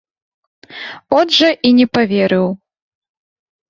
От 1.19 1.27
жа 1.37 1.49
і 1.69 1.77
не 1.83 1.87
паверыў. 1.95 2.45